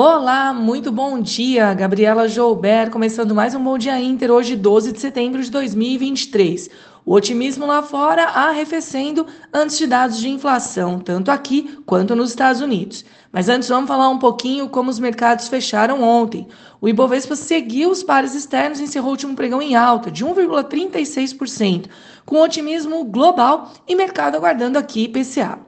Olá, 0.00 0.54
muito 0.54 0.92
bom 0.92 1.20
dia. 1.20 1.74
Gabriela 1.74 2.28
Joubert, 2.28 2.88
começando 2.88 3.34
mais 3.34 3.52
um 3.56 3.64
Bom 3.64 3.76
Dia 3.76 4.00
Inter, 4.00 4.30
hoje 4.30 4.54
12 4.54 4.92
de 4.92 5.00
setembro 5.00 5.42
de 5.42 5.50
2023. 5.50 6.70
O 7.04 7.14
otimismo 7.14 7.66
lá 7.66 7.82
fora 7.82 8.22
arrefecendo 8.26 9.26
antes 9.52 9.76
de 9.76 9.88
dados 9.88 10.18
de 10.18 10.28
inflação, 10.28 11.00
tanto 11.00 11.32
aqui 11.32 11.80
quanto 11.84 12.14
nos 12.14 12.30
Estados 12.30 12.60
Unidos. 12.60 13.04
Mas 13.32 13.48
antes 13.48 13.68
vamos 13.68 13.88
falar 13.88 14.08
um 14.08 14.20
pouquinho 14.20 14.68
como 14.68 14.88
os 14.88 15.00
mercados 15.00 15.48
fecharam 15.48 16.00
ontem. 16.00 16.46
O 16.80 16.88
Ibovespa 16.88 17.34
seguiu 17.34 17.90
os 17.90 18.04
pares 18.04 18.36
externos 18.36 18.78
e 18.78 18.84
encerrou 18.84 19.08
o 19.08 19.12
último 19.12 19.34
pregão 19.34 19.60
em 19.60 19.74
alta 19.74 20.12
de 20.12 20.24
1,36%, 20.24 21.86
com 22.24 22.40
otimismo 22.40 23.02
global 23.02 23.72
e 23.88 23.96
mercado 23.96 24.36
aguardando 24.36 24.78
aqui 24.78 25.06
IPCA. 25.06 25.58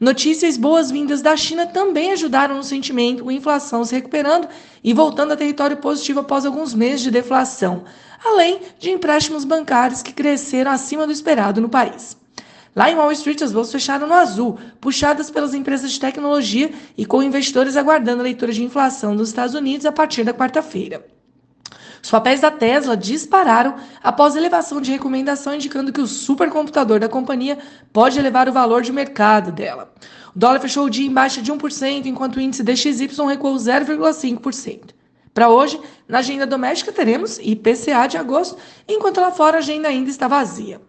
Notícias 0.00 0.56
boas-vindas 0.56 1.20
da 1.20 1.36
China 1.36 1.66
também 1.66 2.10
ajudaram 2.10 2.56
no 2.56 2.64
sentimento, 2.64 3.22
com 3.22 3.28
a 3.28 3.34
inflação 3.34 3.84
se 3.84 3.94
recuperando 3.94 4.48
e 4.82 4.94
voltando 4.94 5.32
a 5.32 5.36
território 5.36 5.76
positivo 5.76 6.20
após 6.20 6.46
alguns 6.46 6.72
meses 6.72 7.02
de 7.02 7.10
deflação, 7.10 7.84
além 8.24 8.60
de 8.78 8.90
empréstimos 8.90 9.44
bancários 9.44 10.02
que 10.02 10.14
cresceram 10.14 10.70
acima 10.70 11.06
do 11.06 11.12
esperado 11.12 11.60
no 11.60 11.68
país. 11.68 12.16
Lá 12.74 12.90
em 12.90 12.94
Wall 12.94 13.12
Street, 13.12 13.42
as 13.42 13.52
bolsas 13.52 13.72
fecharam 13.72 14.06
no 14.06 14.14
azul, 14.14 14.58
puxadas 14.80 15.30
pelas 15.30 15.52
empresas 15.52 15.92
de 15.92 16.00
tecnologia 16.00 16.72
e 16.96 17.04
com 17.04 17.22
investidores 17.22 17.76
aguardando 17.76 18.20
a 18.20 18.24
leitura 18.24 18.54
de 18.54 18.64
inflação 18.64 19.14
dos 19.14 19.28
Estados 19.28 19.54
Unidos 19.54 19.84
a 19.84 19.92
partir 19.92 20.24
da 20.24 20.32
quarta-feira. 20.32 21.04
Os 22.02 22.10
papéis 22.10 22.40
da 22.40 22.50
Tesla 22.50 22.96
dispararam 22.96 23.76
após 24.02 24.34
elevação 24.34 24.80
de 24.80 24.90
recomendação 24.90 25.54
indicando 25.54 25.92
que 25.92 26.00
o 26.00 26.06
supercomputador 26.06 26.98
da 26.98 27.08
companhia 27.08 27.58
pode 27.92 28.18
elevar 28.18 28.48
o 28.48 28.52
valor 28.52 28.82
de 28.82 28.92
mercado 28.92 29.52
dela. 29.52 29.92
O 30.34 30.38
dólar 30.38 30.60
fechou 30.60 30.86
o 30.86 30.90
dia 30.90 31.06
em 31.06 31.12
baixa 31.12 31.42
de 31.42 31.52
1%, 31.52 32.06
enquanto 32.06 32.36
o 32.36 32.40
índice 32.40 32.62
DXY 32.62 33.26
recuou 33.28 33.56
0,5%. 33.56 34.94
Para 35.32 35.48
hoje, 35.48 35.80
na 36.08 36.18
agenda 36.18 36.46
doméstica 36.46 36.92
teremos 36.92 37.38
IPCA 37.38 38.06
de 38.08 38.16
agosto, 38.16 38.56
enquanto 38.88 39.20
lá 39.20 39.30
fora 39.30 39.58
a 39.58 39.60
agenda 39.60 39.88
ainda 39.88 40.10
está 40.10 40.26
vazia. 40.26 40.80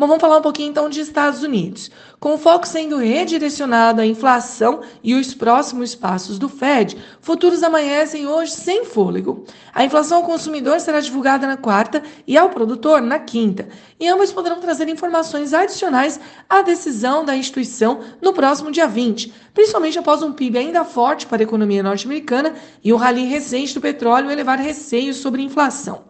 Bom, 0.00 0.06
vamos 0.06 0.20
falar 0.20 0.36
um 0.36 0.42
pouquinho 0.42 0.70
então 0.70 0.88
de 0.88 1.00
Estados 1.00 1.42
Unidos. 1.42 1.90
Com 2.20 2.34
o 2.34 2.38
foco 2.38 2.68
sendo 2.68 2.98
redirecionado 2.98 4.00
à 4.00 4.06
inflação 4.06 4.82
e 5.02 5.16
os 5.16 5.34
próximos 5.34 5.96
passos 5.96 6.38
do 6.38 6.48
Fed, 6.48 6.96
futuros 7.20 7.64
amanhecem 7.64 8.24
hoje 8.24 8.52
sem 8.52 8.84
fôlego. 8.84 9.44
A 9.74 9.84
inflação 9.84 10.18
ao 10.18 10.22
consumidor 10.22 10.78
será 10.78 11.00
divulgada 11.00 11.48
na 11.48 11.56
quarta 11.56 12.00
e 12.28 12.38
ao 12.38 12.48
produtor 12.48 13.02
na 13.02 13.18
quinta, 13.18 13.68
e 13.98 14.06
ambos 14.06 14.30
poderão 14.30 14.60
trazer 14.60 14.88
informações 14.88 15.52
adicionais 15.52 16.20
à 16.48 16.62
decisão 16.62 17.24
da 17.24 17.36
instituição 17.36 17.98
no 18.22 18.32
próximo 18.32 18.70
dia 18.70 18.86
20, 18.86 19.34
principalmente 19.52 19.98
após 19.98 20.22
um 20.22 20.32
PIB 20.32 20.58
ainda 20.58 20.84
forte 20.84 21.26
para 21.26 21.42
a 21.42 21.46
economia 21.46 21.82
norte-americana 21.82 22.54
e 22.84 22.92
o 22.92 22.96
rally 22.96 23.24
recente 23.24 23.74
do 23.74 23.80
petróleo 23.80 24.30
elevar 24.30 24.60
receios 24.60 25.16
sobre 25.16 25.42
inflação. 25.42 26.06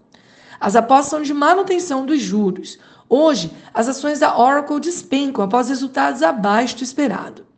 As 0.60 0.74
apostas 0.74 1.10
são 1.10 1.22
de 1.22 1.32
manutenção 1.32 2.04
dos 2.04 2.20
juros. 2.20 2.78
Hoje, 3.08 3.50
as 3.72 3.88
ações 3.88 4.18
da 4.18 4.38
Oracle 4.38 4.80
despencam 4.80 5.44
após 5.44 5.68
resultados 5.68 6.22
abaixo 6.22 6.76
do 6.76 6.84
esperado. 6.84 7.48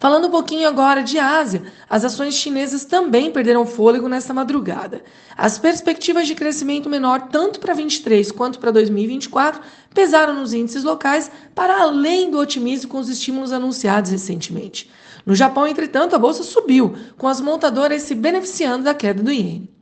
Falando 0.00 0.28
um 0.28 0.30
pouquinho 0.30 0.68
agora 0.68 1.02
de 1.02 1.18
Ásia, 1.18 1.64
as 1.90 2.04
ações 2.04 2.34
chinesas 2.34 2.84
também 2.84 3.32
perderam 3.32 3.66
fôlego 3.66 4.08
nesta 4.08 4.32
madrugada. 4.32 5.02
As 5.36 5.58
perspectivas 5.58 6.28
de 6.28 6.36
crescimento 6.36 6.88
menor 6.88 7.28
tanto 7.32 7.58
para 7.58 7.74
2023 7.74 8.30
quanto 8.30 8.60
para 8.60 8.70
2024 8.70 9.60
pesaram 9.92 10.34
nos 10.34 10.52
índices 10.52 10.84
locais 10.84 11.30
para 11.52 11.82
além 11.82 12.30
do 12.30 12.38
otimismo 12.38 12.88
com 12.88 12.98
os 12.98 13.08
estímulos 13.08 13.52
anunciados 13.52 14.12
recentemente. 14.12 14.88
No 15.26 15.34
Japão, 15.34 15.66
entretanto, 15.66 16.14
a 16.14 16.18
bolsa 16.18 16.44
subiu, 16.44 16.94
com 17.16 17.26
as 17.26 17.40
montadoras 17.40 18.02
se 18.02 18.14
beneficiando 18.14 18.84
da 18.84 18.94
queda 18.94 19.20
do 19.20 19.32
iene. 19.32 19.77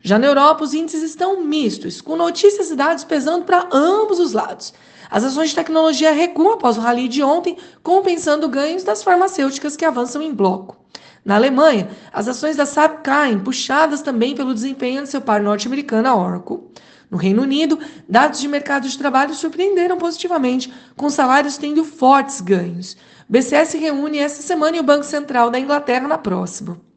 Já 0.00 0.18
na 0.18 0.26
Europa, 0.26 0.64
os 0.64 0.74
índices 0.74 1.02
estão 1.02 1.42
mistos, 1.42 2.00
com 2.00 2.16
notícias 2.16 2.70
e 2.70 2.76
dados 2.76 3.04
pesando 3.04 3.44
para 3.44 3.68
ambos 3.72 4.18
os 4.18 4.32
lados. 4.32 4.72
As 5.10 5.24
ações 5.24 5.50
de 5.50 5.56
tecnologia 5.56 6.12
recuam 6.12 6.52
após 6.52 6.76
o 6.76 6.80
rally 6.80 7.08
de 7.08 7.22
ontem, 7.22 7.56
compensando 7.82 8.48
ganhos 8.48 8.84
das 8.84 9.02
farmacêuticas 9.02 9.76
que 9.76 9.84
avançam 9.84 10.22
em 10.22 10.32
bloco. 10.32 10.76
Na 11.24 11.34
Alemanha, 11.34 11.90
as 12.12 12.28
ações 12.28 12.56
da 12.56 12.64
SAP 12.64 13.02
caem, 13.02 13.38
puxadas 13.38 14.02
também 14.02 14.34
pelo 14.34 14.54
desempenho 14.54 15.02
de 15.02 15.08
seu 15.08 15.20
par 15.20 15.42
norte-americano, 15.42 16.08
a 16.08 16.16
Oracle. 16.16 16.60
No 17.10 17.16
Reino 17.16 17.42
Unido, 17.42 17.78
dados 18.08 18.38
de 18.38 18.46
mercado 18.46 18.86
de 18.86 18.98
trabalho 18.98 19.34
surpreenderam 19.34 19.96
positivamente, 19.96 20.72
com 20.94 21.08
salários 21.08 21.56
tendo 21.56 21.84
fortes 21.84 22.40
ganhos. 22.40 22.96
O 23.28 23.32
BCS 23.32 23.74
reúne 23.74 24.18
esta 24.18 24.42
semana 24.42 24.76
e 24.76 24.80
o 24.80 24.84
Banco 24.84 25.04
Central 25.04 25.50
da 25.50 25.58
Inglaterra 25.58 26.06
na 26.06 26.18
próxima. 26.18 26.87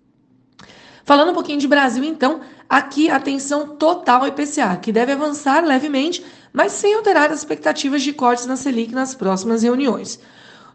Falando 1.04 1.32
um 1.32 1.34
pouquinho 1.34 1.60
de 1.60 1.68
Brasil, 1.68 2.04
então, 2.04 2.42
aqui 2.70 3.10
atenção 3.10 3.76
total 3.76 4.22
ao 4.22 4.28
IPCA, 4.28 4.78
que 4.78 4.92
deve 4.92 5.12
avançar 5.12 5.64
levemente, 5.66 6.24
mas 6.54 6.74
sem 6.74 6.94
alterar 6.94 7.32
as 7.32 7.40
expectativas 7.40 8.02
de 8.04 8.14
cortes 8.14 8.46
na 8.46 8.56
Selic 8.56 8.94
nas 8.94 9.16
próximas 9.16 9.64
reuniões. 9.64 10.20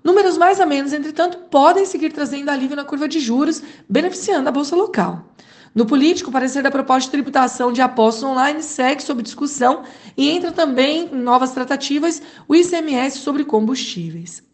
Números 0.03 0.39
mais 0.39 0.61
ou 0.61 0.67
menos, 0.67 0.93
entretanto, 0.93 1.39
podem 1.51 1.85
seguir 1.85 2.13
trazendo 2.13 2.49
alívio 2.49 2.77
na 2.77 2.85
curva 2.85 3.09
de 3.09 3.19
juros, 3.19 3.63
beneficiando 3.89 4.49
a 4.49 4.53
bolsa 4.53 4.77
local. 4.77 5.25
No 5.75 5.85
político, 5.85 6.31
o 6.31 6.33
parecer 6.33 6.63
da 6.63 6.71
proposta 6.71 7.07
de 7.07 7.11
tributação 7.11 7.73
de 7.73 7.83
apostas 7.83 8.25
online 8.25 8.63
segue 8.63 9.03
sob 9.03 9.23
discussão 9.23 9.83
e 10.17 10.31
entra 10.31 10.51
também 10.51 11.11
em 11.13 11.17
novas 11.17 11.53
tratativas 11.53 12.23
o 12.49 12.55
ICMS 12.55 13.19
sobre 13.19 13.45
combustíveis. 13.45 14.46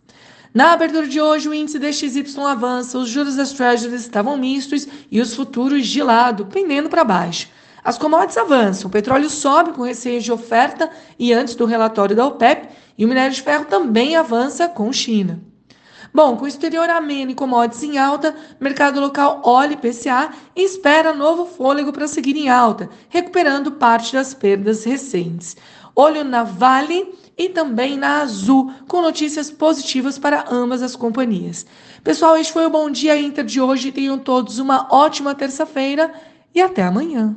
Na 0.54 0.74
abertura 0.74 1.06
de 1.06 1.18
hoje, 1.18 1.48
o 1.48 1.54
índice 1.54 1.78
DXY 1.78 2.24
avança, 2.46 2.98
os 2.98 3.08
juros 3.08 3.36
das 3.36 3.52
Treasuries 3.52 4.02
estavam 4.02 4.36
mistos 4.36 4.86
e 5.10 5.18
os 5.18 5.34
futuros 5.34 5.86
de 5.86 6.02
lado, 6.02 6.44
pendendo 6.44 6.90
para 6.90 7.04
baixo. 7.04 7.48
As 7.82 7.96
commodities 7.96 8.36
avançam, 8.36 8.88
o 8.88 8.92
petróleo 8.92 9.30
sobe 9.30 9.72
com 9.72 9.82
receio 9.82 10.20
de 10.20 10.30
oferta 10.30 10.90
e 11.18 11.32
antes 11.32 11.54
do 11.54 11.64
relatório 11.64 12.14
da 12.14 12.26
OPEP, 12.26 12.68
e 12.98 13.04
o 13.04 13.08
minério 13.08 13.34
de 13.34 13.40
ferro 13.40 13.64
também 13.64 14.14
avança 14.14 14.68
com 14.68 14.92
China. 14.92 15.40
Bom, 16.12 16.36
com 16.36 16.44
o 16.44 16.48
exterior 16.48 16.90
ameno 16.90 17.30
e 17.30 17.34
commodities 17.34 17.82
em 17.82 17.96
alta, 17.96 18.36
mercado 18.60 19.00
local 19.00 19.40
IPCA 19.72 20.32
e 20.54 20.62
espera 20.62 21.14
novo 21.14 21.46
fôlego 21.46 21.90
para 21.94 22.06
seguir 22.06 22.36
em 22.36 22.50
alta, 22.50 22.90
recuperando 23.08 23.72
parte 23.72 24.12
das 24.12 24.34
perdas 24.34 24.84
recentes. 24.84 25.56
Olho 25.96 26.22
na 26.22 26.42
Vale 26.42 27.21
e 27.36 27.48
também 27.48 27.96
na 27.96 28.20
Azul, 28.20 28.72
com 28.86 29.02
notícias 29.02 29.50
positivas 29.50 30.18
para 30.18 30.44
ambas 30.50 30.82
as 30.82 30.94
companhias. 30.94 31.66
Pessoal, 32.04 32.36
este 32.36 32.52
foi 32.52 32.66
o 32.66 32.70
Bom 32.70 32.90
Dia 32.90 33.16
Inter 33.18 33.44
de 33.44 33.60
hoje. 33.60 33.92
Tenham 33.92 34.18
todos 34.18 34.58
uma 34.58 34.88
ótima 34.90 35.34
terça-feira 35.34 36.12
e 36.54 36.60
até 36.60 36.82
amanhã. 36.82 37.36